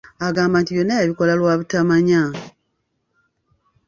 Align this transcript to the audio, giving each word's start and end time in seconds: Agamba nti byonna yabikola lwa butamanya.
Agamba 0.27 0.57
nti 0.59 0.71
byonna 0.73 0.93
yabikola 0.99 1.33
lwa 1.39 1.53
butamanya. 1.59 2.21